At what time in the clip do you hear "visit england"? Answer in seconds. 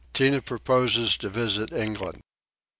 1.29-2.21